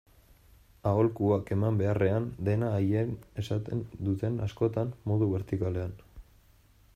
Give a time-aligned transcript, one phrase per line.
[0.91, 3.13] Aholkuak eman beharrean, dena haiek
[3.45, 5.95] esaten dute askotan, modu bertikalean.